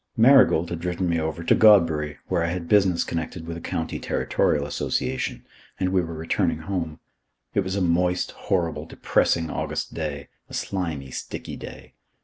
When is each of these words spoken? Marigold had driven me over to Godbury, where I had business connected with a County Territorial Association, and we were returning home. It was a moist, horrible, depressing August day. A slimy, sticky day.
Marigold 0.17 0.71
had 0.71 0.79
driven 0.79 1.07
me 1.07 1.19
over 1.19 1.43
to 1.43 1.53
Godbury, 1.53 2.17
where 2.27 2.41
I 2.43 2.47
had 2.47 2.67
business 2.67 3.03
connected 3.03 3.45
with 3.45 3.55
a 3.55 3.61
County 3.61 3.99
Territorial 3.99 4.65
Association, 4.65 5.45
and 5.79 5.89
we 5.89 6.01
were 6.01 6.15
returning 6.15 6.61
home. 6.61 6.99
It 7.53 7.59
was 7.59 7.75
a 7.75 7.81
moist, 7.81 8.31
horrible, 8.31 8.87
depressing 8.87 9.51
August 9.51 9.93
day. 9.93 10.29
A 10.49 10.55
slimy, 10.55 11.11
sticky 11.11 11.55
day. 11.55 11.93